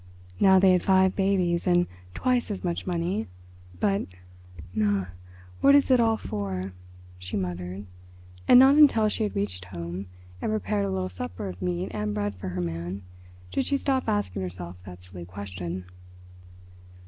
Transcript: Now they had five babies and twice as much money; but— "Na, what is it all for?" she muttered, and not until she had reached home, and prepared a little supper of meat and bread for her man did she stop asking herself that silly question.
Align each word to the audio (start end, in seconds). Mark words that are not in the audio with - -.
Now 0.39 0.57
they 0.57 0.71
had 0.71 0.81
five 0.81 1.15
babies 1.15 1.67
and 1.67 1.85
twice 2.15 2.49
as 2.49 2.63
much 2.63 2.87
money; 2.87 3.27
but— 3.79 4.07
"Na, 4.73 5.05
what 5.59 5.75
is 5.75 5.91
it 5.91 5.99
all 5.99 6.17
for?" 6.17 6.73
she 7.19 7.37
muttered, 7.37 7.85
and 8.47 8.59
not 8.59 8.77
until 8.77 9.07
she 9.09 9.21
had 9.21 9.35
reached 9.35 9.65
home, 9.65 10.07
and 10.41 10.51
prepared 10.51 10.85
a 10.85 10.89
little 10.89 11.07
supper 11.07 11.47
of 11.49 11.61
meat 11.61 11.89
and 11.91 12.15
bread 12.15 12.33
for 12.33 12.49
her 12.49 12.61
man 12.61 13.03
did 13.51 13.67
she 13.67 13.77
stop 13.77 14.09
asking 14.09 14.41
herself 14.41 14.75
that 14.87 15.03
silly 15.03 15.23
question. 15.23 15.85